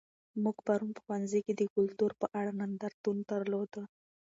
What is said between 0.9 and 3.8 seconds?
په ښوونځي کې د کلتور په اړه نندارتون درلود.